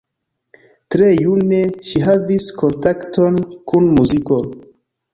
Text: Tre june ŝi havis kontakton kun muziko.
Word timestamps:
Tre 0.95 1.09
june 1.25 1.59
ŝi 1.89 2.03
havis 2.07 2.49
kontakton 2.65 3.41
kun 3.71 3.95
muziko. 4.03 4.45